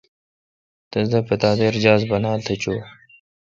[0.91, 2.85] تس دا پتا دے جہاز بانال تھ چویں۔